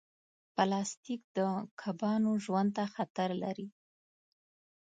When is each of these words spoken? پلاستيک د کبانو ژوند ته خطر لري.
پلاستيک 0.55 1.21
د 1.37 1.39
کبانو 1.81 2.31
ژوند 2.45 2.69
ته 2.77 2.83
خطر 2.93 3.29
لري. 3.43 3.67